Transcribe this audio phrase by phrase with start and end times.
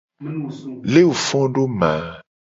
[0.91, 1.93] Leke wo fo do ma?